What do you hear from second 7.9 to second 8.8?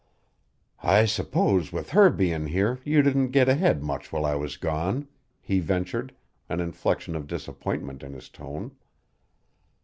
in his tone.